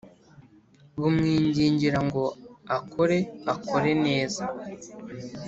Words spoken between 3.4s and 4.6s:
akore neza.